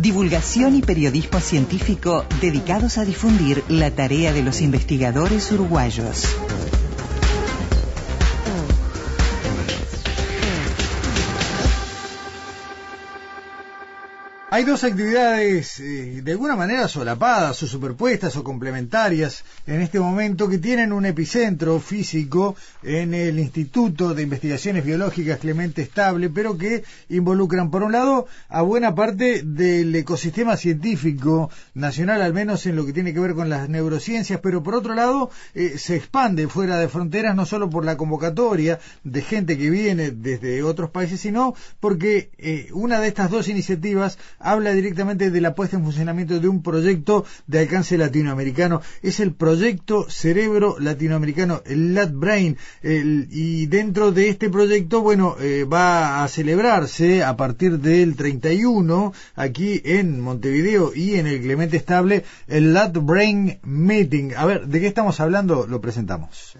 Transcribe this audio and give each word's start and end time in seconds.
Divulgación 0.00 0.76
y 0.76 0.82
periodismo 0.82 1.40
científico 1.40 2.26
dedicados 2.40 2.98
a 2.98 3.04
difundir 3.04 3.64
la 3.68 3.90
tarea 3.90 4.32
de 4.32 4.42
los 4.42 4.60
investigadores 4.60 5.50
uruguayos. 5.52 6.26
Hay 14.56 14.64
dos 14.64 14.84
actividades 14.84 15.80
eh, 15.80 16.22
de 16.24 16.32
alguna 16.32 16.56
manera 16.56 16.88
solapadas 16.88 17.62
o 17.62 17.66
superpuestas 17.66 18.38
o 18.38 18.42
complementarias 18.42 19.44
en 19.66 19.82
este 19.82 20.00
momento 20.00 20.48
que 20.48 20.56
tienen 20.56 20.94
un 20.94 21.04
epicentro 21.04 21.78
físico 21.78 22.56
en 22.82 23.12
el 23.12 23.38
Instituto 23.38 24.14
de 24.14 24.22
Investigaciones 24.22 24.82
Biológicas 24.82 25.40
Clemente 25.40 25.82
Estable, 25.82 26.30
pero 26.30 26.56
que 26.56 26.84
involucran 27.10 27.70
por 27.70 27.82
un 27.82 27.92
lado 27.92 28.28
a 28.48 28.62
buena 28.62 28.94
parte 28.94 29.42
del 29.42 29.94
ecosistema 29.94 30.56
científico 30.56 31.50
nacional, 31.74 32.22
al 32.22 32.32
menos 32.32 32.64
en 32.64 32.76
lo 32.76 32.86
que 32.86 32.94
tiene 32.94 33.12
que 33.12 33.20
ver 33.20 33.34
con 33.34 33.50
las 33.50 33.68
neurociencias, 33.68 34.40
pero 34.42 34.62
por 34.62 34.74
otro 34.74 34.94
lado 34.94 35.28
eh, 35.52 35.76
se 35.76 35.96
expande 35.96 36.48
fuera 36.48 36.78
de 36.78 36.88
fronteras 36.88 37.36
no 37.36 37.44
solo 37.44 37.68
por 37.68 37.84
la 37.84 37.98
convocatoria 37.98 38.78
de 39.04 39.20
gente 39.20 39.58
que 39.58 39.68
viene 39.68 40.12
desde 40.12 40.62
otros 40.62 40.88
países, 40.88 41.20
sino 41.20 41.54
porque 41.78 42.30
eh, 42.38 42.70
una 42.72 43.00
de 43.00 43.08
estas 43.08 43.30
dos 43.30 43.48
iniciativas 43.48 44.16
habla 44.46 44.72
directamente 44.72 45.30
de 45.30 45.40
la 45.40 45.54
puesta 45.54 45.76
en 45.76 45.84
funcionamiento 45.84 46.38
de 46.38 46.48
un 46.48 46.62
proyecto 46.62 47.24
de 47.46 47.58
alcance 47.60 47.98
latinoamericano. 47.98 48.80
Es 49.02 49.20
el 49.20 49.32
proyecto 49.34 50.06
Cerebro 50.08 50.76
Latinoamericano, 50.78 51.62
el 51.66 51.94
LatBrain. 51.94 52.56
y 52.82 53.66
dentro 53.66 54.12
de 54.12 54.28
este 54.28 54.48
proyecto, 54.48 55.02
bueno, 55.02 55.36
eh, 55.40 55.64
va 55.64 56.22
a 56.22 56.28
celebrarse 56.28 57.24
a 57.24 57.36
partir 57.36 57.80
del 57.80 58.16
31 58.16 59.12
aquí 59.34 59.82
en 59.84 60.20
Montevideo 60.20 60.92
y 60.94 61.14
en 61.14 61.26
el 61.26 61.40
Clemente 61.40 61.76
Estable 61.76 62.24
el 62.46 62.72
LatBrain 62.72 63.58
Meeting. 63.62 64.34
A 64.36 64.46
ver, 64.46 64.66
¿de 64.66 64.80
qué 64.80 64.86
estamos 64.86 65.20
hablando? 65.20 65.66
Lo 65.66 65.80
presentamos. 65.80 66.56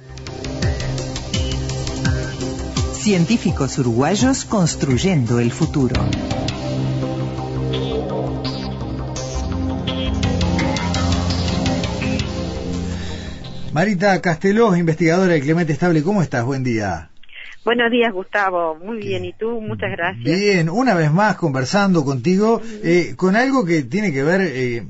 Científicos 2.95 3.79
uruguayos 3.79 4.45
construyendo 4.45 5.39
el 5.39 5.53
futuro. 5.53 5.95
Marita 13.77 14.23
Casteló, 14.23 14.75
investigadora 14.75 15.35
de 15.35 15.43
Clemente 15.43 15.75
Estable, 15.75 16.03
¿cómo 16.03 16.23
estás? 16.23 16.47
Buen 16.47 16.65
día. 16.65 17.11
Buenos 17.63 17.91
días, 17.91 18.11
Gustavo. 18.11 18.75
Muy 18.77 18.97
bien. 18.97 19.27
¿Y 19.27 19.35
tú? 19.35 19.61
Muchas 19.61 19.91
gracias. 19.91 20.25
Bien, 20.25 20.71
una 20.71 20.95
vez 20.95 21.13
más 21.13 21.37
conversando 21.37 22.03
contigo 22.03 22.63
eh, 22.83 23.13
con 23.19 23.37
algo 23.37 23.67
que 23.67 23.83
tiene 23.83 24.15
que 24.15 24.23
ver 24.23 24.41
eh, 24.41 24.83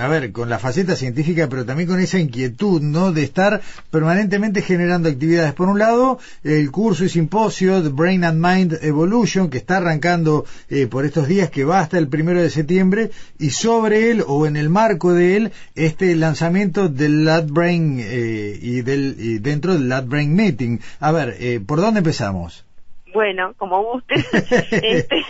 a 0.00 0.08
ver, 0.08 0.32
con 0.32 0.48
la 0.48 0.58
faceta 0.58 0.96
científica, 0.96 1.48
pero 1.48 1.64
también 1.64 1.88
con 1.88 2.00
esa 2.00 2.18
inquietud, 2.18 2.80
¿no? 2.80 3.12
De 3.12 3.22
estar 3.22 3.60
permanentemente 3.90 4.62
generando 4.62 5.08
actividades. 5.08 5.52
Por 5.52 5.68
un 5.68 5.78
lado, 5.78 6.18
el 6.42 6.70
curso 6.70 7.04
y 7.04 7.08
simposio 7.08 7.82
de 7.82 7.90
Brain 7.90 8.24
and 8.24 8.44
Mind 8.44 8.78
Evolution, 8.82 9.50
que 9.50 9.58
está 9.58 9.76
arrancando 9.76 10.46
eh, 10.68 10.86
por 10.86 11.04
estos 11.04 11.28
días, 11.28 11.50
que 11.50 11.64
va 11.64 11.80
hasta 11.80 11.98
el 11.98 12.08
primero 12.08 12.40
de 12.40 12.50
septiembre, 12.50 13.10
y 13.38 13.50
sobre 13.50 14.10
él, 14.10 14.24
o 14.26 14.46
en 14.46 14.56
el 14.56 14.70
marco 14.70 15.12
de 15.12 15.36
él, 15.36 15.52
este 15.74 16.16
lanzamiento 16.16 16.88
del 16.88 17.24
Lat 17.24 17.50
Brain 17.50 17.98
eh, 18.00 18.58
y, 18.60 18.82
del, 18.82 19.16
y 19.18 19.38
dentro 19.38 19.74
del 19.74 19.88
Lat 19.88 20.06
Brain 20.06 20.34
Meeting. 20.34 20.80
A 20.98 21.12
ver, 21.12 21.36
eh, 21.38 21.60
¿por 21.64 21.80
dónde 21.80 21.98
empezamos? 21.98 22.64
Bueno, 23.12 23.54
como 23.56 23.82
guste. 23.82 24.14
este, 24.70 25.24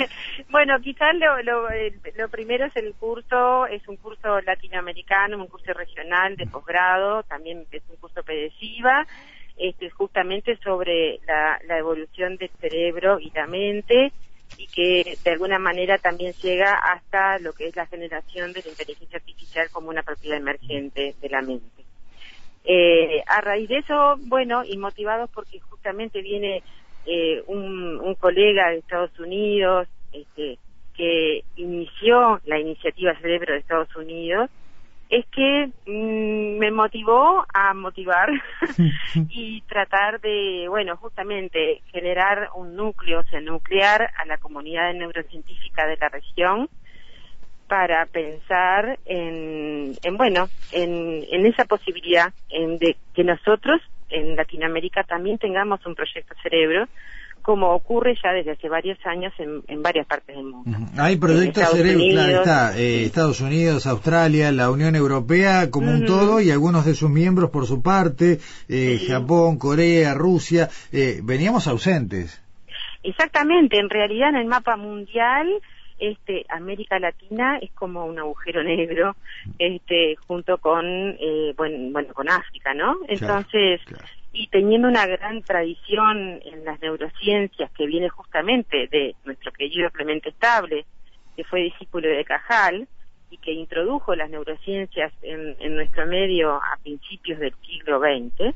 bueno, 0.50 0.78
quizás 0.80 1.14
lo, 1.14 1.42
lo, 1.42 1.68
lo, 2.16 2.28
primero 2.28 2.66
es 2.66 2.76
el 2.76 2.94
curso, 2.94 3.66
es 3.66 3.86
un 3.88 3.96
curso 3.96 4.40
latinoamericano, 4.40 5.38
un 5.38 5.46
curso 5.46 5.72
regional 5.72 6.36
de 6.36 6.46
posgrado, 6.46 7.22
también 7.24 7.66
es 7.70 7.82
un 7.88 7.96
curso 7.96 8.22
pedesiva, 8.22 9.06
este, 9.56 9.90
justamente 9.90 10.56
sobre 10.56 11.20
la, 11.26 11.58
la 11.66 11.78
evolución 11.78 12.36
del 12.36 12.50
cerebro 12.60 13.18
y 13.18 13.30
la 13.30 13.46
mente 13.46 14.12
y 14.56 14.66
que 14.66 15.16
de 15.22 15.30
alguna 15.30 15.58
manera 15.58 15.98
también 15.98 16.32
llega 16.34 16.74
hasta 16.74 17.38
lo 17.38 17.52
que 17.52 17.68
es 17.68 17.76
la 17.76 17.86
generación 17.86 18.52
de 18.52 18.62
la 18.62 18.70
inteligencia 18.70 19.18
artificial 19.18 19.70
como 19.70 19.90
una 19.90 20.02
propiedad 20.02 20.38
emergente 20.38 21.14
de 21.20 21.28
la 21.28 21.40
mente. 21.40 21.84
Eh, 22.64 23.22
a 23.26 23.40
raíz 23.40 23.68
de 23.68 23.78
eso, 23.78 24.16
bueno, 24.18 24.62
y 24.64 24.76
motivados 24.76 25.30
porque 25.30 25.60
justamente 25.60 26.20
viene 26.20 26.62
eh, 27.06 27.42
un, 27.46 28.00
un, 28.00 28.14
colega 28.14 28.70
de 28.70 28.78
Estados 28.78 29.18
Unidos 29.18 29.88
este, 30.12 30.58
que 30.96 31.44
inició 31.56 32.40
la 32.44 32.58
iniciativa 32.58 33.18
Cerebro 33.20 33.54
de 33.54 33.60
Estados 33.60 33.94
Unidos, 33.96 34.50
es 35.08 35.26
que 35.26 35.70
mm, 35.86 36.58
me 36.58 36.70
motivó 36.70 37.44
a 37.52 37.74
motivar 37.74 38.30
y 39.28 39.60
tratar 39.62 40.20
de, 40.20 40.66
bueno, 40.68 40.96
justamente 40.96 41.82
generar 41.90 42.50
un 42.54 42.76
núcleo, 42.76 43.20
o 43.20 43.24
sea, 43.24 43.40
nuclear 43.40 44.10
a 44.18 44.24
la 44.26 44.38
comunidad 44.38 44.94
neurocientífica 44.94 45.86
de 45.86 45.96
la 45.96 46.08
región 46.08 46.68
para 47.66 48.06
pensar 48.06 48.98
en, 49.04 49.94
en 50.02 50.16
bueno, 50.16 50.48
en, 50.72 51.24
en 51.30 51.46
esa 51.46 51.64
posibilidad 51.64 52.32
en 52.48 52.78
de 52.78 52.96
que 53.14 53.24
nosotros 53.24 53.80
en 54.10 54.36
Latinoamérica 54.36 55.04
también 55.04 55.38
tengamos 55.38 55.84
un 55.86 55.94
proyecto 55.94 56.34
cerebro, 56.42 56.86
como 57.42 57.74
ocurre 57.74 58.14
ya 58.22 58.32
desde 58.32 58.52
hace 58.52 58.68
varios 58.68 58.98
años 59.06 59.32
en, 59.38 59.62
en 59.68 59.82
varias 59.82 60.06
partes 60.06 60.36
del 60.36 60.44
mundo. 60.44 60.78
Hay 60.98 61.16
proyectos 61.16 61.70
cerebro, 61.70 62.20
está 62.20 62.78
eh, 62.78 63.04
Estados 63.04 63.40
Unidos, 63.40 63.86
Australia, 63.86 64.52
la 64.52 64.70
Unión 64.70 64.94
Europea 64.94 65.70
como 65.70 65.90
un 65.90 66.04
todo 66.04 66.40
y 66.40 66.50
algunos 66.50 66.84
de 66.84 66.94
sus 66.94 67.10
miembros 67.10 67.50
por 67.50 67.66
su 67.66 67.82
parte, 67.82 68.38
eh, 68.68 69.00
Japón, 69.08 69.58
Corea, 69.58 70.14
Rusia, 70.14 70.68
eh, 70.92 71.20
veníamos 71.22 71.66
ausentes. 71.66 72.42
Exactamente, 73.02 73.78
en 73.78 73.88
realidad 73.88 74.28
en 74.30 74.36
el 74.36 74.46
mapa 74.46 74.76
mundial 74.76 75.48
este 76.00 76.44
América 76.48 76.98
Latina 76.98 77.58
es 77.60 77.70
como 77.72 78.04
un 78.06 78.18
agujero 78.18 78.62
negro 78.62 79.16
este 79.58 80.16
junto 80.26 80.58
con 80.58 80.84
eh, 80.86 81.54
bueno, 81.56 81.92
bueno 81.92 82.14
con 82.14 82.28
África 82.28 82.74
no 82.74 82.96
entonces 83.08 83.80
y 84.32 84.46
teniendo 84.48 84.88
una 84.88 85.06
gran 85.06 85.42
tradición 85.42 86.40
en 86.44 86.64
las 86.64 86.80
neurociencias 86.80 87.70
que 87.72 87.86
viene 87.86 88.08
justamente 88.08 88.86
de 88.88 89.14
nuestro 89.24 89.52
querido 89.52 89.90
Clemente 89.90 90.30
Estable 90.30 90.86
que 91.36 91.44
fue 91.44 91.62
discípulo 91.62 92.08
de 92.08 92.24
Cajal 92.24 92.88
y 93.30 93.38
que 93.38 93.52
introdujo 93.52 94.14
las 94.14 94.30
neurociencias 94.30 95.12
en, 95.22 95.56
en 95.60 95.76
nuestro 95.76 96.06
medio 96.06 96.54
a 96.56 96.78
principios 96.82 97.38
del 97.38 97.54
siglo 97.66 98.00
XX 98.00 98.54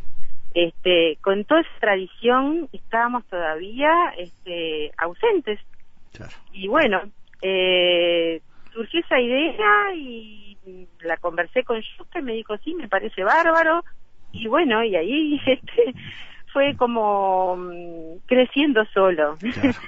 este 0.54 1.18
con 1.20 1.44
toda 1.44 1.60
esa 1.60 1.80
tradición 1.80 2.68
estábamos 2.72 3.24
todavía 3.26 3.90
este 4.16 4.92
ausentes. 4.96 5.58
Y 6.52 6.68
bueno 6.68 7.02
eh, 7.46 8.40
surgió 8.72 9.00
esa 9.00 9.20
idea 9.20 9.94
y 9.94 10.56
la 11.02 11.18
conversé 11.18 11.62
con 11.62 11.78
Yuka 11.80 12.20
y 12.20 12.22
me 12.22 12.32
dijo, 12.32 12.56
sí, 12.64 12.74
me 12.74 12.88
parece 12.88 13.22
bárbaro. 13.22 13.84
Y 14.32 14.48
bueno, 14.48 14.82
y 14.82 14.96
ahí 14.96 15.40
este, 15.46 15.94
fue 16.52 16.74
como 16.76 17.56
mm, 17.56 18.26
creciendo 18.26 18.82
solo. 18.94 19.36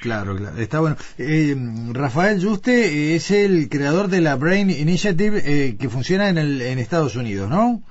Claro, 0.03 0.37
claro, 0.37 0.58
está 0.58 0.81
bueno. 0.81 0.97
Eh, 1.17 1.56
Rafael 1.93 2.44
Juste 2.44 3.14
es 3.14 3.31
el 3.31 3.70
creador 3.70 4.09
de 4.09 4.20
la 4.20 4.37
Brain 4.37 4.69
Initiative 4.69 5.41
eh, 5.44 5.76
que 5.79 5.88
funciona 5.88 6.29
en, 6.29 6.37
el, 6.37 6.61
en 6.61 6.79
Estados 6.79 7.17
Unidos, 7.17 7.49
¿no? 7.49 7.82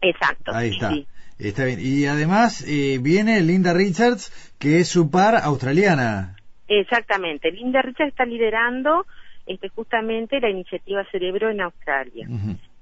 Exacto. 0.00 0.52
Ahí 0.52 0.70
está. 0.70 0.92
Está 1.38 1.64
bien. 1.64 1.78
Y 1.80 2.06
además 2.06 2.64
eh, 2.66 2.98
viene 3.00 3.40
Linda 3.40 3.72
Richards, 3.72 4.32
que 4.58 4.80
es 4.80 4.88
su 4.88 5.10
par 5.10 5.36
australiana. 5.36 6.36
Exactamente. 6.68 7.50
Linda 7.50 7.82
Richard 7.82 8.08
está 8.08 8.24
liderando 8.24 9.06
este, 9.46 9.68
justamente 9.68 10.40
la 10.40 10.50
iniciativa 10.50 11.04
Cerebro 11.10 11.50
en 11.50 11.60
Australia. 11.60 12.28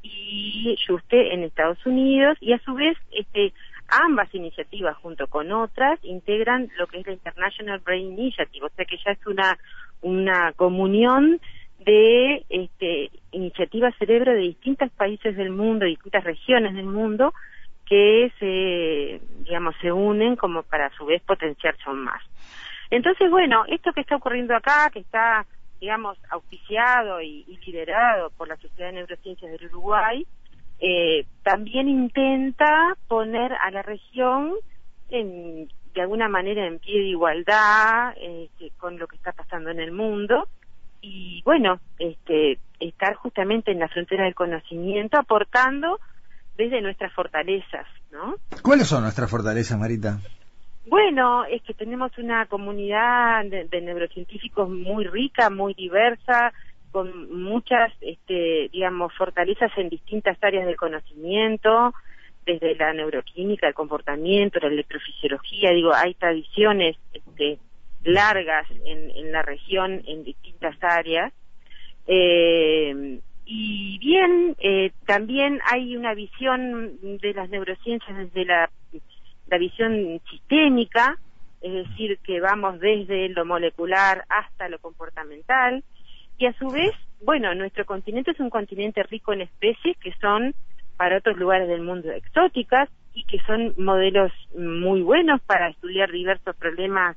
Y 0.02 0.76
Juste 0.86 1.34
en 1.34 1.42
Estados 1.42 1.84
Unidos 1.84 2.36
y 2.40 2.52
a 2.52 2.58
su 2.60 2.74
vez 2.74 2.96
este, 3.12 3.52
ambas 3.88 4.32
iniciativas 4.34 4.96
junto 4.98 5.26
con 5.26 5.52
otras 5.52 5.98
integran 6.02 6.68
lo 6.78 6.86
que 6.86 7.00
es 7.00 7.06
la 7.06 7.12
International 7.12 7.80
Brain 7.80 8.18
Initiative, 8.18 8.66
o 8.66 8.70
sea 8.70 8.84
que 8.84 8.96
ya 9.04 9.12
es 9.12 9.26
una, 9.26 9.58
una 10.02 10.52
comunión 10.52 11.40
de 11.84 12.44
este, 12.48 13.10
iniciativas 13.32 13.94
cerebro 13.98 14.32
de 14.32 14.40
distintos 14.40 14.90
países 14.92 15.36
del 15.36 15.50
mundo, 15.50 15.86
distintas 15.86 16.24
regiones 16.24 16.74
del 16.74 16.86
mundo, 16.86 17.32
que 17.86 18.30
se, 18.38 19.20
digamos, 19.44 19.74
se 19.80 19.90
unen 19.90 20.36
como 20.36 20.62
para 20.62 20.86
a 20.86 20.96
su 20.96 21.06
vez 21.06 21.22
potenciarse 21.22 21.82
aún 21.86 22.04
más. 22.04 22.22
Entonces, 22.90 23.30
bueno, 23.30 23.64
esto 23.68 23.92
que 23.92 24.00
está 24.00 24.16
ocurriendo 24.16 24.54
acá, 24.54 24.90
que 24.92 25.00
está, 25.00 25.46
digamos, 25.80 26.18
auspiciado 26.30 27.20
y, 27.22 27.44
liderado 27.66 28.30
por 28.30 28.48
la 28.48 28.56
Sociedad 28.56 28.88
de 28.88 28.96
Neurociencias 28.96 29.52
del 29.52 29.66
Uruguay, 29.66 30.26
eh, 30.80 31.26
también 31.42 31.88
intenta 31.88 32.96
poner 33.06 33.52
a 33.52 33.70
la 33.70 33.82
región 33.82 34.54
en, 35.10 35.68
de 35.94 36.00
alguna 36.00 36.28
manera 36.28 36.66
en 36.66 36.78
pie 36.78 37.00
de 37.00 37.08
igualdad 37.08 38.14
este, 38.20 38.70
con 38.78 38.98
lo 38.98 39.06
que 39.06 39.16
está 39.16 39.32
pasando 39.32 39.70
en 39.70 39.80
el 39.80 39.92
mundo 39.92 40.48
y 41.02 41.42
bueno, 41.44 41.80
este, 41.98 42.58
estar 42.78 43.14
justamente 43.14 43.72
en 43.72 43.78
la 43.78 43.88
frontera 43.88 44.24
del 44.24 44.34
conocimiento 44.34 45.18
aportando 45.18 45.98
desde 46.56 46.82
nuestras 46.82 47.12
fortalezas, 47.12 47.86
¿no? 48.10 48.36
¿Cuáles 48.62 48.86
son 48.86 49.02
nuestras 49.02 49.30
fortalezas, 49.30 49.78
Marita? 49.78 50.20
Bueno, 50.86 51.44
es 51.44 51.62
que 51.62 51.74
tenemos 51.74 52.16
una 52.18 52.46
comunidad 52.46 53.44
de, 53.44 53.80
neurocientíficos 53.80 54.68
muy 54.68 55.04
rica, 55.04 55.50
muy 55.50 55.74
diversa, 55.74 56.52
con 56.90 57.42
muchas, 57.42 57.92
este, 58.00 58.68
digamos, 58.72 59.12
fortalezas 59.16 59.70
en 59.76 59.88
distintas 59.88 60.36
áreas 60.42 60.66
del 60.66 60.76
conocimiento, 60.76 61.92
desde 62.46 62.74
la 62.74 62.92
neuroquímica, 62.94 63.68
el 63.68 63.74
comportamiento, 63.74 64.58
la 64.58 64.68
electrofisiología, 64.68 65.70
digo, 65.70 65.92
hay 65.94 66.14
tradiciones 66.14 66.96
este, 67.12 67.58
largas 68.02 68.66
en, 68.84 69.30
la 69.30 69.42
región 69.42 70.02
en 70.06 70.24
distintas 70.24 70.76
áreas. 70.82 71.32
Eh, 72.06 73.20
y 73.44 73.98
bien, 73.98 74.56
eh, 74.58 74.92
también 75.06 75.60
hay 75.70 75.96
una 75.96 76.14
visión 76.14 76.98
de 77.02 77.34
las 77.34 77.50
neurociencias 77.50 78.16
desde 78.16 78.44
la, 78.46 78.70
la 79.50 79.58
visión 79.58 80.20
sistémica, 80.30 81.18
es 81.60 81.72
decir, 81.72 82.18
que 82.24 82.40
vamos 82.40 82.80
desde 82.80 83.28
lo 83.28 83.44
molecular 83.44 84.24
hasta 84.28 84.68
lo 84.68 84.78
comportamental, 84.78 85.84
y 86.38 86.46
a 86.46 86.54
su 86.54 86.68
vez, 86.68 86.92
bueno, 87.22 87.54
nuestro 87.54 87.84
continente 87.84 88.30
es 88.30 88.40
un 88.40 88.48
continente 88.48 89.02
rico 89.02 89.32
en 89.34 89.42
especies 89.42 89.96
que 89.98 90.14
son 90.20 90.54
para 90.96 91.18
otros 91.18 91.36
lugares 91.36 91.68
del 91.68 91.82
mundo 91.82 92.10
exóticas 92.10 92.88
y 93.12 93.24
que 93.24 93.38
son 93.40 93.74
modelos 93.76 94.32
muy 94.56 95.02
buenos 95.02 95.40
para 95.42 95.68
estudiar 95.68 96.10
diversos 96.10 96.56
problemas 96.56 97.16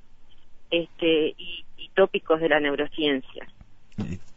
este, 0.71 1.35
y, 1.37 1.65
tópicos 1.95 2.41
de 2.41 2.49
la 2.49 2.59
neurociencia. 2.59 3.45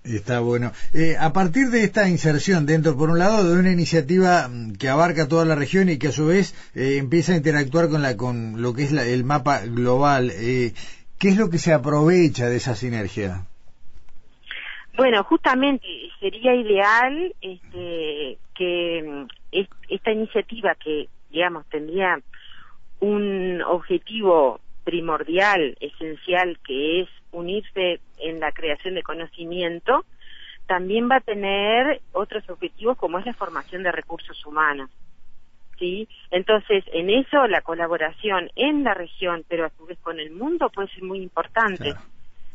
Está 0.06 0.38
bueno. 0.38 0.72
Eh, 0.94 1.16
a 1.18 1.32
partir 1.32 1.68
de 1.70 1.82
esta 1.82 2.08
inserción 2.08 2.64
dentro, 2.64 2.96
por 2.96 3.10
un 3.10 3.18
lado, 3.18 3.48
de 3.48 3.58
una 3.58 3.72
iniciativa 3.72 4.48
mm, 4.48 4.76
que 4.76 4.88
abarca 4.88 5.26
toda 5.26 5.44
la 5.44 5.56
región 5.56 5.88
y 5.88 5.98
que 5.98 6.08
a 6.08 6.12
su 6.12 6.26
vez 6.26 6.54
eh, 6.76 6.98
empieza 6.98 7.32
a 7.32 7.36
interactuar 7.36 7.88
con, 7.88 8.02
la, 8.02 8.16
con 8.16 8.62
lo 8.62 8.72
que 8.72 8.84
es 8.84 8.92
el 8.92 9.24
mapa 9.24 9.62
global, 9.66 10.30
eh, 10.30 10.72
¿qué 11.18 11.28
es 11.28 11.36
lo 11.36 11.50
que 11.50 11.58
se 11.58 11.72
aprovecha 11.72 12.48
de 12.48 12.56
esa 12.56 12.76
sinergia? 12.76 13.46
Bueno, 14.96 15.24
justamente 15.24 15.86
sería 16.20 16.54
ideal 16.54 17.34
este, 17.40 18.38
que 18.54 19.02
mm, 19.04 19.26
esta 19.88 20.12
iniciativa 20.12 20.74
que, 20.76 21.08
digamos, 21.30 21.66
tendría 21.66 22.20
un 23.00 23.60
objetivo 23.62 24.60
primordial, 24.84 25.76
esencial, 25.80 26.58
que 26.64 27.00
es 27.00 27.08
unirse 27.32 28.00
en 28.28 28.40
la 28.40 28.52
creación 28.52 28.94
de 28.94 29.02
conocimiento, 29.02 30.04
también 30.66 31.08
va 31.10 31.16
a 31.16 31.20
tener 31.20 32.00
otros 32.12 32.48
objetivos 32.48 32.96
como 32.96 33.18
es 33.18 33.26
la 33.26 33.34
formación 33.34 33.82
de 33.82 33.92
recursos 33.92 34.44
humanos. 34.44 34.90
¿Sí? 35.78 36.08
Entonces, 36.30 36.84
en 36.92 37.10
eso 37.10 37.46
la 37.46 37.60
colaboración 37.60 38.50
en 38.56 38.82
la 38.82 38.94
región, 38.94 39.44
pero 39.46 39.66
a 39.66 39.70
su 39.76 39.84
vez 39.84 39.98
con 39.98 40.18
el 40.18 40.30
mundo, 40.30 40.70
puede 40.70 40.88
ser 40.88 41.02
muy 41.02 41.20
importante, 41.20 41.92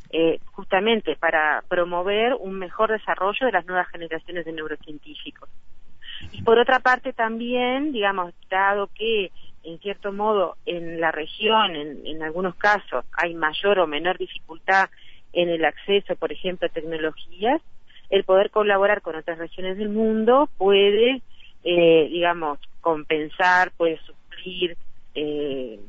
eh, 0.10 0.40
justamente 0.54 1.16
para 1.18 1.64
promover 1.68 2.34
un 2.34 2.58
mejor 2.58 2.92
desarrollo 2.92 3.46
de 3.46 3.52
las 3.52 3.66
nuevas 3.68 3.88
generaciones 3.90 4.44
de 4.44 4.54
neurocientíficos. 4.54 5.50
Y 6.32 6.42
por 6.42 6.58
otra 6.58 6.80
parte 6.80 7.14
también, 7.14 7.92
digamos, 7.92 8.34
dado 8.50 8.88
que 8.88 9.32
en 9.64 9.80
cierto 9.80 10.12
modo, 10.12 10.58
en 10.66 11.00
la 11.00 11.12
región, 11.12 11.76
en, 11.76 12.24
algunos 12.24 12.56
casos, 12.56 13.06
hay 13.14 13.34
mayor 13.34 13.80
o 13.80 13.88
menor 13.88 14.18
dificultad 14.18 14.90
en 15.34 15.50
el 15.50 15.66
acceso, 15.66 16.16
por 16.16 16.32
ejemplo, 16.32 16.68
a 16.68 16.72
tecnologías, 16.72 17.62
el 18.10 18.24
poder 18.24 18.52
colaborar 18.52 19.02
con 19.02 19.16
otras 19.16 19.38
regiones 19.38 19.78
del 19.78 19.90
mundo 19.90 20.50
puede, 20.58 21.22
eh, 21.64 22.08
digamos, 22.12 22.60
compensar, 22.82 23.72
puede 23.78 24.00
suplir, 24.00 24.76
eh, 25.16 25.80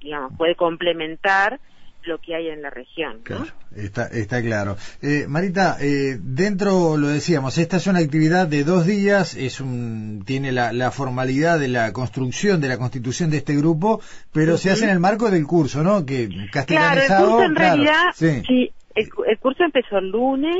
digamos, 0.00 0.32
puede 0.36 0.56
complementar 0.56 1.60
lo 2.04 2.18
que 2.18 2.34
hay 2.34 2.48
en 2.48 2.62
la 2.62 2.70
región. 2.70 3.20
Claro, 3.22 3.46
está, 3.74 4.06
está 4.06 4.42
claro. 4.42 4.76
Eh, 5.02 5.26
Marita, 5.28 5.76
eh, 5.80 6.18
dentro, 6.20 6.96
lo 6.96 7.08
decíamos, 7.08 7.58
esta 7.58 7.76
es 7.76 7.86
una 7.86 8.00
actividad 8.00 8.46
de 8.46 8.64
dos 8.64 8.86
días, 8.86 9.34
es 9.34 9.60
un, 9.60 10.22
tiene 10.26 10.52
la, 10.52 10.72
la 10.72 10.90
formalidad 10.90 11.58
de 11.58 11.68
la 11.68 11.92
construcción, 11.92 12.60
de 12.60 12.68
la 12.68 12.78
constitución 12.78 13.30
de 13.30 13.38
este 13.38 13.56
grupo, 13.56 14.00
pero 14.32 14.56
se 14.56 14.70
hace 14.70 14.84
en 14.84 14.90
el 14.90 15.00
marco 15.00 15.30
del 15.30 15.46
curso, 15.46 15.82
¿no? 15.82 16.04
Que 16.06 16.28
Claro, 16.66 17.00
el 17.00 17.06
curso 17.08 17.42
en 17.42 17.56
realidad, 17.56 18.04
sí. 18.14 18.72
El, 18.94 19.38
curso 19.38 19.62
empezó 19.62 19.98
el 19.98 20.10
lunes, 20.10 20.56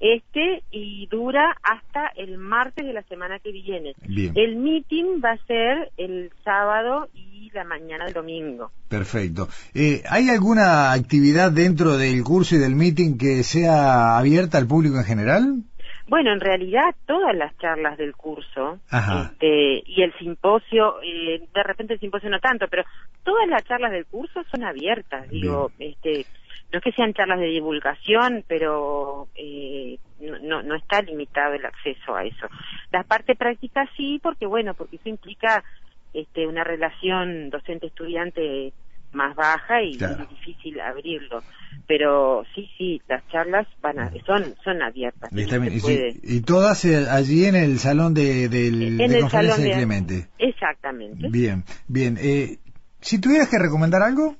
este, 0.00 0.64
y 0.72 1.06
dura 1.06 1.56
hasta 1.62 2.08
el 2.16 2.36
martes 2.36 2.84
de 2.84 2.92
la 2.92 3.02
semana 3.04 3.38
que 3.38 3.52
viene. 3.52 3.94
El 4.34 4.56
meeting 4.56 5.20
va 5.24 5.32
a 5.32 5.46
ser 5.46 5.90
el 5.96 6.30
sábado 6.44 7.08
y 7.50 7.56
la 7.56 7.64
mañana 7.64 8.04
del 8.04 8.14
domingo. 8.14 8.70
Perfecto. 8.88 9.48
Eh, 9.74 10.02
¿Hay 10.08 10.28
alguna 10.28 10.92
actividad 10.92 11.52
dentro 11.52 11.96
del 11.96 12.22
curso 12.22 12.56
y 12.56 12.58
del 12.58 12.74
meeting 12.74 13.18
que 13.18 13.42
sea 13.42 14.18
abierta 14.18 14.58
al 14.58 14.66
público 14.66 14.96
en 14.98 15.04
general? 15.04 15.64
Bueno, 16.10 16.32
en 16.32 16.40
realidad 16.40 16.92
todas 17.06 17.36
las 17.36 17.56
charlas 17.58 17.96
del 17.96 18.16
curso 18.16 18.80
este, 18.90 19.82
y 19.86 20.02
el 20.02 20.12
simposio, 20.18 21.00
eh, 21.02 21.46
de 21.54 21.62
repente 21.62 21.94
el 21.94 22.00
simposio 22.00 22.28
no 22.28 22.40
tanto, 22.40 22.66
pero 22.68 22.82
todas 23.22 23.46
las 23.48 23.64
charlas 23.64 23.92
del 23.92 24.06
curso 24.06 24.42
son 24.50 24.64
abiertas. 24.64 25.30
Digo, 25.30 25.70
este, 25.78 26.26
no 26.72 26.78
es 26.78 26.84
que 26.84 26.92
sean 26.92 27.14
charlas 27.14 27.38
de 27.38 27.46
divulgación, 27.46 28.44
pero 28.48 29.28
eh, 29.36 29.98
no, 30.42 30.62
no 30.62 30.74
está 30.74 31.00
limitado 31.02 31.54
el 31.54 31.64
acceso 31.64 32.16
a 32.16 32.24
eso. 32.24 32.48
La 32.90 33.04
parte 33.04 33.36
práctica 33.36 33.88
sí, 33.96 34.18
porque 34.20 34.46
bueno, 34.46 34.74
porque 34.74 34.96
eso 34.96 35.08
implica 35.08 35.62
este, 36.12 36.46
una 36.46 36.64
relación 36.64 37.50
docente-estudiante 37.50 38.72
más 39.12 39.34
baja 39.34 39.82
y 39.82 39.92
es 39.92 40.30
difícil 40.30 40.80
abrirlo. 40.80 41.42
Pero 41.86 42.44
sí, 42.54 42.68
sí, 42.78 43.02
las 43.08 43.26
charlas 43.28 43.66
van 43.82 43.96
son, 44.24 44.54
son 44.62 44.82
abiertas. 44.82 45.30
y, 45.32 46.40
todas 46.42 46.84
eh, 46.84 47.06
allí 47.10 47.46
en 47.46 47.56
el 47.56 47.78
salón 47.78 48.14
de, 48.14 48.48
del, 48.48 48.96
de 48.96 49.20
conferencia 49.20 49.64
de, 49.64 49.72
Clemente. 49.72 50.28
Exactamente. 50.38 51.28
Bien, 51.30 51.64
bien. 51.88 52.16
Eh, 52.20 52.58
si 53.00 53.20
tuvieras 53.20 53.48
que 53.48 53.58
recomendar 53.58 54.02
algo, 54.02 54.36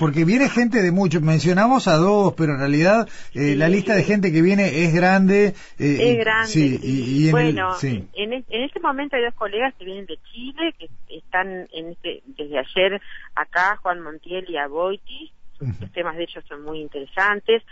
porque 0.00 0.24
viene 0.24 0.48
gente 0.48 0.80
de 0.80 0.90
muchos, 0.92 1.20
mencionamos 1.20 1.86
a 1.86 1.96
dos, 1.96 2.32
pero 2.34 2.54
en 2.54 2.58
realidad 2.58 3.06
eh, 3.34 3.54
la 3.54 3.68
lista 3.68 3.94
de 3.94 4.02
gente 4.02 4.32
que 4.32 4.40
viene 4.40 4.84
es 4.84 4.94
grande. 4.94 5.54
Eh, 5.78 6.12
es 6.12 6.18
grande. 6.18 6.46
Sí, 6.48 6.80
y, 6.82 7.30
bueno, 7.30 7.68
en, 7.82 8.44
este 8.48 8.80
momento 8.80 9.16
hay 9.16 9.24
dos 9.24 9.34
colegas 9.34 9.74
que 9.78 9.84
vienen 9.84 10.06
de 10.06 10.16
Chile, 10.32 10.74
que 10.78 10.88
están 11.14 11.68
en 11.72 11.90
este, 11.90 12.22
desde 12.26 12.58
ayer 12.58 13.00
acá, 13.34 13.76
Juan 13.82 14.00
Montiel 14.00 14.48
y 14.48 14.56
Aboitis. 14.56 15.32
Los 15.60 15.92
temas 15.92 16.16
de 16.16 16.22
ellos 16.22 16.42
son 16.48 16.64
muy 16.64 16.80
interesantes. 16.80 17.62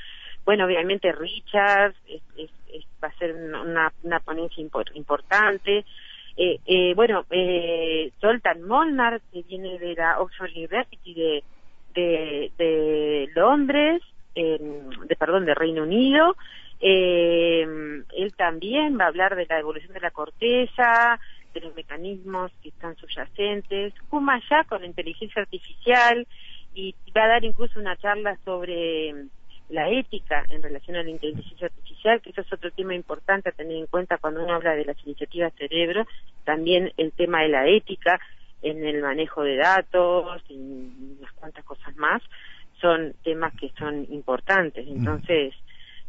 Bueno, 0.44 0.66
obviamente 0.66 1.11
Richard 1.12 1.94
va 3.02 3.08
a 3.08 3.18
ser 3.18 3.35
una, 3.35 3.90
una 4.02 4.20
ponencia 4.20 4.62
importante. 4.94 5.87
Eh, 6.40 6.61
eh, 6.66 6.92
bueno, 6.94 7.25
eh, 7.30 8.12
Zoltan 8.20 8.62
Molnar, 8.62 9.20
que 9.32 9.42
viene 9.42 9.76
de 9.78 9.94
la 9.94 10.20
Oxford 10.20 10.50
University 10.54 11.12
de 11.12 11.42
de, 11.95 13.28
Londres, 13.35 14.02
de 14.35 15.16
perdón, 15.18 15.47
de 15.47 15.54
Reino 15.54 15.83
Unido. 15.83 16.37
Eh, 16.80 17.66
él 18.16 18.35
también 18.37 18.99
va 18.99 19.04
a 19.04 19.09
hablar 19.09 19.35
de 19.35 19.47
la 19.47 19.59
evolución 19.59 19.92
de 19.92 20.00
la 20.00 20.12
corteza, 20.12 21.18
de 21.54 21.61
los 21.61 21.75
mecanismos 21.75 22.52
que 22.62 22.68
están 22.68 22.97
subyacentes, 22.97 23.95
Kuma 24.09 24.40
ya 24.49 24.64
con 24.64 24.85
inteligencia 24.85 25.42
artificial 25.42 26.26
y 26.75 26.95
va 27.16 27.25
a 27.25 27.28
dar 27.28 27.45
incluso 27.45 27.80
una 27.80 27.97
charla 27.97 28.38
sobre 28.45 29.12
la 29.68 29.90
ética 29.90 30.45
en 30.49 30.62
relación 30.62 30.97
a 30.97 31.02
la 31.02 31.11
inteligencia 31.11 31.66
artificial, 31.66 32.21
que 32.23 32.30
eso 32.30 32.40
es 32.40 32.52
otro 32.52 32.71
tema 32.71 32.95
importante 32.95 33.50
a 33.50 33.52
tener 33.52 33.76
en 33.76 33.87
cuenta 33.87 34.18
cuando 34.18 34.42
uno 34.42 34.54
habla 34.54 34.75
de 34.75 34.85
las 34.85 34.97
iniciativas 35.04 35.52
cerebro, 35.54 36.07
también 36.45 36.92
el 36.97 37.12
tema 37.12 37.42
de 37.42 37.49
la 37.49 37.66
ética, 37.66 38.18
en 38.62 38.85
el 38.85 39.03
manejo 39.03 39.43
de 39.43 39.57
datos 39.57 40.43
y 40.49 40.57
unas 41.19 41.33
cuantas 41.33 41.65
cosas 41.65 41.97
más, 41.97 42.23
son 42.81 43.15
temas 43.25 43.53
que 43.55 43.71
son 43.79 44.07
importantes. 44.11 44.87
Mm. 44.87 44.99
Entonces, 44.99 45.55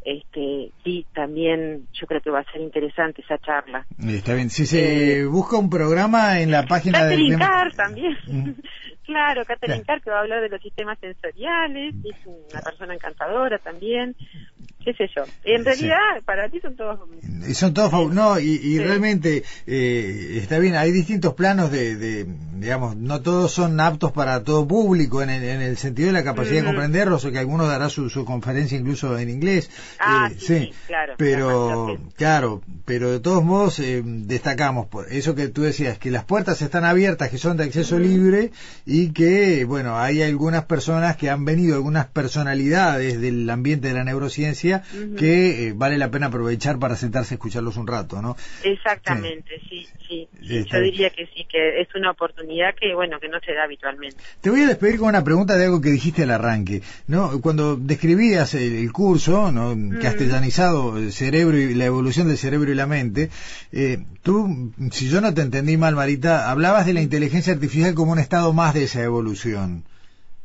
este 0.02 0.72
sí 0.82 1.06
también 1.14 1.86
yo 1.92 2.06
creo 2.06 2.22
que 2.22 2.30
va 2.30 2.40
a 2.40 2.52
ser 2.52 2.62
interesante 2.62 3.20
esa 3.20 3.36
charla 3.36 3.84
está 4.08 4.32
bien 4.32 4.48
si 4.48 4.64
se 4.64 5.26
busca 5.26 5.58
un 5.58 5.68
programa 5.68 6.40
en 6.40 6.50
la 6.50 6.64
página 6.64 7.04
de 7.04 7.36
también 7.76 8.16
mm. 8.26 8.54
Claro, 9.10 9.44
Catherine 9.44 9.82
Carr, 9.84 10.00
que 10.00 10.10
va 10.10 10.18
a 10.18 10.20
hablar 10.20 10.40
de 10.40 10.48
los 10.48 10.62
sistemas 10.62 10.96
sensoriales, 11.00 11.96
es 12.04 12.26
una 12.26 12.60
persona 12.60 12.94
encantadora 12.94 13.58
también, 13.58 14.14
qué 14.84 14.94
sé 14.94 15.10
yo. 15.14 15.24
En 15.44 15.64
realidad, 15.64 15.96
para 16.24 16.48
ti 16.48 16.60
son 16.60 16.76
todos... 16.76 17.00
Y 17.46 17.54
son 17.54 17.74
todos, 17.74 18.12
no, 18.12 18.38
y, 18.38 18.78
realmente 18.78 19.42
eh, 19.66 20.38
está 20.42 20.58
bien, 20.58 20.76
hay 20.76 20.92
distintos 20.92 21.34
planos 21.34 21.70
de, 21.70 22.26
digamos, 22.54 22.96
no 22.96 23.20
todos 23.22 23.52
son 23.52 23.80
aptos 23.80 24.12
para 24.12 24.42
todo 24.44 24.66
público 24.66 25.22
en 25.22 25.30
el, 25.30 25.76
sentido 25.76 26.08
de 26.08 26.12
la 26.12 26.24
capacidad 26.24 26.60
de 26.60 26.66
comprenderlos, 26.66 27.24
o 27.24 27.32
que 27.32 27.38
algunos 27.38 27.68
dará 27.68 27.88
su, 27.88 28.10
conferencia 28.24 28.78
incluso 28.78 29.18
en 29.18 29.30
inglés. 29.30 29.70
Ah, 29.98 30.30
eh, 30.30 30.36
sí, 30.38 30.72
claro. 30.86 31.14
Pero, 31.16 31.98
claro, 32.16 32.62
pero 32.84 33.10
de 33.10 33.20
todos 33.20 33.42
modos 33.42 33.78
eh, 33.80 34.02
destacamos 34.04 34.86
por 34.86 35.10
eso 35.12 35.34
que 35.34 35.48
tú 35.48 35.62
decías, 35.62 35.98
que 35.98 36.10
las 36.10 36.24
puertas 36.24 36.60
están 36.62 36.84
abiertas, 36.84 37.30
que 37.30 37.38
son 37.38 37.56
de 37.56 37.64
acceso 37.64 37.98
libre, 37.98 38.50
y 38.84 39.12
que, 39.12 39.64
bueno, 39.64 39.98
hay 39.98 40.22
algunas 40.22 40.64
personas 40.64 41.16
que 41.16 41.30
han 41.30 41.44
venido, 41.44 41.76
algunas 41.76 42.06
personalidades 42.06 43.20
del 43.20 43.48
ambiente 43.48 43.88
de 43.88 43.94
la 43.94 44.04
neurociencia 44.04 44.69
que 45.16 45.68
eh, 45.68 45.72
vale 45.74 45.98
la 45.98 46.10
pena 46.10 46.26
aprovechar 46.26 46.78
para 46.78 46.96
sentarse 46.96 47.34
a 47.34 47.36
escucharlos 47.36 47.76
un 47.76 47.86
rato, 47.86 48.20
¿no? 48.22 48.36
Exactamente, 48.62 49.60
sí, 49.68 49.86
sí. 50.08 50.28
Yo 50.40 50.80
diría 50.80 51.10
que 51.10 51.26
sí, 51.26 51.46
que 51.50 51.80
es 51.80 51.88
una 51.94 52.10
oportunidad 52.10 52.74
que, 52.74 52.94
bueno, 52.94 53.18
que 53.20 53.28
no 53.28 53.38
se 53.40 53.52
da 53.52 53.64
habitualmente. 53.64 54.16
Te 54.40 54.50
voy 54.50 54.62
a 54.62 54.66
despedir 54.66 54.98
con 54.98 55.08
una 55.08 55.24
pregunta 55.24 55.56
de 55.56 55.66
algo 55.66 55.80
que 55.80 55.90
dijiste 55.90 56.22
al 56.22 56.30
arranque, 56.30 56.82
¿no? 57.06 57.40
Cuando 57.40 57.76
describías 57.76 58.54
el, 58.54 58.90
curso, 58.92 59.52
¿no? 59.52 59.76
Castellanizado, 60.00 60.98
el 60.98 61.12
cerebro 61.12 61.56
y 61.56 61.74
la 61.74 61.84
evolución 61.84 62.28
del 62.28 62.38
cerebro 62.38 62.70
y 62.70 62.74
la 62.74 62.86
mente, 62.86 63.30
eh, 63.72 63.98
tú, 64.22 64.72
si 64.90 65.08
yo 65.08 65.20
no 65.20 65.32
te 65.32 65.42
entendí 65.42 65.76
mal, 65.76 65.94
Marita, 65.94 66.50
hablabas 66.50 66.86
de 66.86 66.94
la 66.94 67.02
inteligencia 67.02 67.52
artificial 67.52 67.94
como 67.94 68.12
un 68.12 68.18
estado 68.18 68.52
más 68.52 68.74
de 68.74 68.84
esa 68.84 69.02
evolución? 69.02 69.84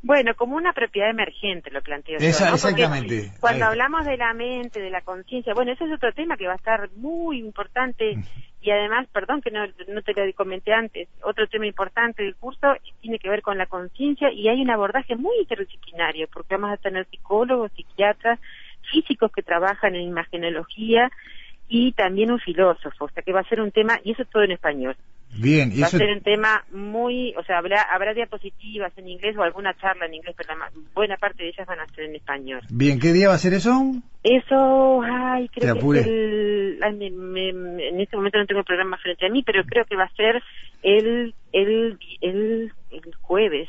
Bueno, 0.05 0.35
como 0.35 0.55
una 0.55 0.71
propiedad 0.71 1.09
emergente, 1.09 1.71
lo 1.71 1.81
planteo 1.81 2.19
yo. 2.19 2.27
Exactamente. 2.27 3.31
cuando 3.39 3.65
hablamos 3.65 4.05
de 4.05 4.17
la 4.17 4.35
mente, 4.35 4.79
de 4.79 4.91
la 4.91 5.01
conciencia, 5.01 5.55
bueno, 5.55 5.71
ese 5.71 5.85
es 5.85 5.91
otro 5.91 6.13
tema 6.13 6.37
que 6.37 6.45
va 6.45 6.53
a 6.53 6.57
estar 6.57 6.91
muy 6.95 7.39
importante 7.39 8.15
y 8.61 8.69
además, 8.69 9.07
perdón 9.11 9.41
que 9.41 9.49
no, 9.49 9.65
no 9.65 10.01
te 10.03 10.13
lo 10.13 10.33
comenté 10.33 10.73
antes, 10.73 11.09
otro 11.23 11.47
tema 11.47 11.65
importante 11.65 12.21
del 12.21 12.35
curso 12.35 12.75
tiene 13.01 13.17
que 13.17 13.29
ver 13.29 13.41
con 13.41 13.57
la 13.57 13.65
conciencia 13.65 14.31
y 14.31 14.47
hay 14.47 14.61
un 14.61 14.69
abordaje 14.69 15.15
muy 15.15 15.39
interdisciplinario 15.39 16.27
porque 16.31 16.55
vamos 16.55 16.71
a 16.71 16.77
tener 16.77 17.07
psicólogos, 17.07 17.71
psiquiatras, 17.71 18.39
físicos 18.91 19.31
que 19.31 19.41
trabajan 19.41 19.95
en 19.95 20.03
imagenología 20.03 21.09
y 21.67 21.93
también 21.93 22.29
un 22.29 22.39
filósofo, 22.39 23.05
o 23.05 23.09
sea 23.09 23.23
que 23.23 23.33
va 23.33 23.39
a 23.39 23.49
ser 23.49 23.59
un 23.59 23.71
tema, 23.71 23.99
y 24.03 24.11
eso 24.11 24.21
es 24.21 24.29
todo 24.29 24.43
en 24.43 24.51
español. 24.51 24.95
Bien, 25.37 25.69
va 25.81 25.87
a 25.87 25.89
ser 25.89 26.11
un 26.11 26.21
tema 26.21 26.63
muy, 26.71 27.33
o 27.35 27.43
sea, 27.43 27.57
habrá, 27.57 27.81
habrá 27.93 28.13
diapositivas 28.13 28.97
en 28.97 29.09
inglés 29.09 29.35
o 29.37 29.43
alguna 29.43 29.73
charla 29.75 30.05
en 30.05 30.13
inglés, 30.13 30.33
pero 30.37 30.57
la 30.57 30.71
buena 30.93 31.17
parte 31.17 31.43
de 31.43 31.49
ellas 31.49 31.67
van 31.67 31.79
a 31.79 31.87
ser 31.87 32.05
en 32.05 32.15
español. 32.15 32.61
Bien, 32.69 32.99
¿qué 32.99 33.11
día 33.11 33.27
va 33.27 33.35
a 33.35 33.39
ser 33.39 33.53
eso? 33.53 33.71
Eso, 34.23 35.01
ay, 35.03 35.49
creo 35.49 35.75
que 35.75 35.99
es 35.99 36.07
el, 36.07 36.79
en 36.81 37.99
este 37.99 38.15
momento 38.15 38.39
no 38.39 38.45
tengo 38.45 38.59
el 38.59 38.65
programa 38.65 38.97
frente 38.97 39.25
a 39.25 39.29
mí, 39.29 39.43
pero 39.43 39.63
creo 39.65 39.85
que 39.85 39.95
va 39.97 40.05
a 40.05 40.15
ser 40.15 40.41
el, 40.83 41.35
el, 41.51 41.99
el, 42.21 42.71
el 42.91 43.15
jueves, 43.21 43.67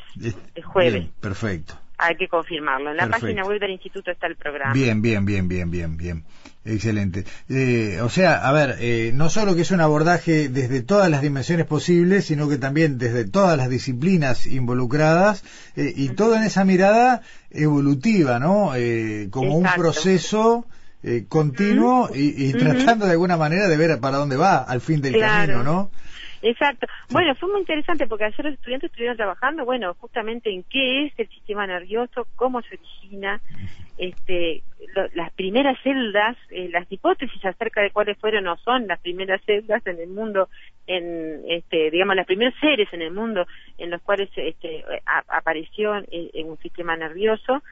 el 0.55 0.63
jueves. 0.63 1.07
perfecto. 1.19 1.73
Hay 1.97 2.15
que 2.15 2.27
confirmarlo. 2.27 2.91
En 2.91 2.97
la 2.97 3.07
página 3.07 3.43
web 3.43 3.59
del 3.59 3.71
instituto 3.71 4.11
está 4.11 4.27
el 4.27 4.35
programa. 4.35 4.73
Bien, 4.73 5.01
bien, 5.01 5.25
bien, 5.25 5.47
bien, 5.47 5.71
bien, 5.71 5.97
bien. 5.97 6.23
Excelente. 6.67 7.23
Eh, 7.49 7.99
o 8.01 8.09
sea, 8.09 8.47
a 8.47 8.51
ver, 8.51 8.75
eh, 8.79 9.11
no 9.13 9.29
solo 9.29 9.55
que 9.55 9.61
es 9.61 9.71
un 9.71 9.79
abordaje 9.79 10.49
desde 10.49 10.81
todas 10.81 11.09
las 11.09 11.21
dimensiones 11.21 11.65
posibles, 11.65 12.25
sino 12.25 12.49
que 12.49 12.57
también 12.57 12.97
desde 12.97 13.25
todas 13.25 13.57
las 13.57 13.69
disciplinas 13.69 14.45
involucradas 14.45 15.43
eh, 15.75 15.93
y 15.95 16.09
todo 16.09 16.35
en 16.35 16.43
esa 16.43 16.65
mirada 16.65 17.21
evolutiva, 17.51 18.39
¿no? 18.39 18.73
como 19.31 19.57
un 19.57 19.67
proceso 19.75 20.65
continuo 21.29 22.09
y, 22.13 22.51
tratando 22.53 23.05
de 23.05 23.13
alguna 23.13 23.37
manera 23.37 23.69
de 23.69 23.77
ver 23.77 23.99
para 23.99 24.17
dónde 24.17 24.35
va 24.35 24.57
al 24.57 24.81
fin 24.81 25.01
del 25.01 25.17
camino, 25.17 25.63
¿no? 25.63 25.89
Exacto. 26.41 26.87
Bueno, 27.09 27.35
fue 27.35 27.49
muy 27.49 27.61
interesante 27.61 28.07
porque 28.07 28.25
ayer 28.25 28.45
los 28.45 28.53
estudiantes 28.53 28.89
estuvieron 28.91 29.17
trabajando, 29.17 29.65
bueno, 29.65 29.95
justamente 29.95 30.51
en 30.51 30.63
qué 30.63 31.05
es 31.05 31.13
el 31.17 31.27
sistema 31.29 31.65
nervioso, 31.65 32.27
cómo 32.35 32.61
se 32.61 32.75
origina, 32.75 33.41
este, 33.97 34.61
las 35.15 35.33
primeras 35.33 35.77
celdas, 35.81 36.37
eh, 36.51 36.69
las 36.71 36.85
hipótesis 36.91 37.43
acerca 37.43 37.81
de 37.81 37.89
cuáles 37.89 38.17
fueron 38.19 38.47
o 38.47 38.57
son 38.57 38.87
las 38.87 38.99
primeras 38.99 39.41
celdas 39.45 39.85
en 39.87 39.99
el 39.99 40.09
mundo, 40.09 40.49
en, 40.85 41.41
este, 41.47 41.89
digamos, 41.89 42.15
los 42.15 42.27
primeros 42.27 42.53
seres 42.59 42.87
en 42.93 43.01
el 43.01 43.11
mundo 43.11 43.47
en 43.79 43.89
los 43.89 44.01
cuales 44.03 44.29
este, 44.35 44.83
apareció 45.27 45.95
en 45.95 46.47
un 46.47 46.57
sistema 46.59 46.95
nervioso. 46.95 47.63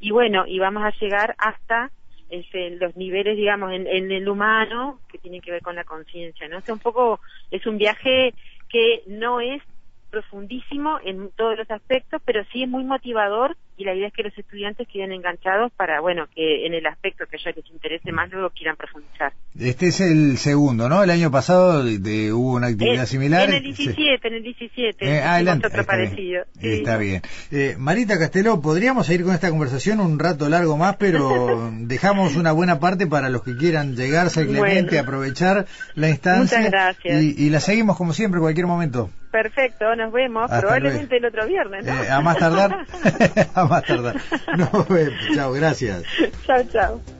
Y 0.00 0.10
bueno, 0.10 0.44
y 0.46 0.58
vamos 0.58 0.84
a 0.84 0.92
llegar 1.00 1.34
hasta 1.38 1.90
este, 2.28 2.70
los 2.70 2.96
niveles, 2.96 3.36
digamos, 3.36 3.72
en, 3.72 3.86
en, 3.86 4.10
el 4.12 4.28
humano 4.28 5.00
que 5.10 5.18
tienen 5.18 5.40
que 5.40 5.50
ver 5.50 5.62
con 5.62 5.76
la 5.76 5.84
conciencia, 5.84 6.48
¿no? 6.48 6.58
O 6.58 6.72
un 6.72 6.78
poco, 6.78 7.20
es 7.50 7.66
un 7.66 7.78
viaje 7.78 8.34
que 8.68 9.02
no 9.06 9.40
es 9.40 9.62
profundísimo 10.10 10.98
en 11.04 11.30
todos 11.32 11.56
los 11.56 11.70
aspectos, 11.70 12.20
pero 12.24 12.44
sí 12.52 12.62
es 12.62 12.68
muy 12.68 12.84
motivador 12.84 13.56
y 13.78 13.84
la 13.84 13.94
idea 13.94 14.08
es 14.08 14.12
que 14.12 14.24
los 14.24 14.36
estudiantes 14.36 14.88
queden 14.88 15.12
enganchados 15.12 15.70
para, 15.72 16.00
bueno, 16.00 16.26
que 16.34 16.66
en 16.66 16.74
el 16.74 16.84
aspecto 16.86 17.24
que 17.26 17.36
a 17.36 17.40
ellos 17.50 17.64
les 17.64 17.72
interese 17.72 18.10
más 18.10 18.28
luego 18.28 18.50
quieran 18.50 18.76
profundizar. 18.76 19.32
Este 19.58 19.86
es 19.86 20.00
el 20.00 20.36
segundo, 20.36 20.88
¿no? 20.88 21.02
El 21.02 21.10
año 21.10 21.30
pasado 21.30 21.84
de, 21.84 22.32
hubo 22.32 22.54
una 22.54 22.66
actividad 22.66 23.06
similar. 23.06 23.48
En 23.48 23.54
el 23.54 23.62
17, 23.62 24.28
en 24.28 24.34
el 24.34 24.42
17. 24.42 25.08
Eh, 25.08 25.20
adelante. 25.20 25.68
Otro 25.68 25.80
está 25.80 25.92
parecido. 25.92 26.44
Bien. 26.60 26.74
Está 26.74 26.96
bien. 26.96 27.22
Eh, 27.52 27.76
Marita 27.78 28.18
Castelo, 28.18 28.60
podríamos 28.60 29.06
seguir 29.06 29.24
con 29.24 29.32
esta 29.32 29.48
conversación 29.48 30.00
un 30.00 30.18
rato 30.18 30.48
largo 30.48 30.76
más, 30.76 30.96
pero 30.96 31.70
dejamos 31.78 32.34
una 32.34 32.50
buena 32.50 32.80
parte 32.80 33.06
para 33.06 33.28
los 33.28 33.44
que 33.44 33.56
quieran 33.56 33.94
llegar, 33.94 34.30
ser 34.30 34.48
Clemente, 34.48 34.98
aprovechar 34.98 35.66
la 35.94 36.08
instancia. 36.08 36.58
Muchas 36.58 36.72
gracias. 36.72 37.22
Y, 37.22 37.46
y 37.46 37.50
la 37.50 37.60
seguimos 37.60 37.96
como 37.96 38.12
siempre, 38.12 38.40
cualquier 38.40 38.66
momento. 38.66 39.08
Perfecto, 39.30 39.94
nos 39.94 40.12
vemos. 40.12 40.50
Probablemente 40.50 41.18
el 41.18 41.24
otro 41.26 41.46
viernes, 41.46 41.84
¿no? 41.84 41.92
Eh, 41.92 42.10
a 42.10 42.20
más 42.20 42.38
tardar. 42.38 42.86
más 43.70 43.84
tardar. 43.84 44.16
No, 44.56 44.86
chao, 45.34 45.52
gracias. 45.52 46.04
Chao, 46.46 46.62
chao. 46.72 47.17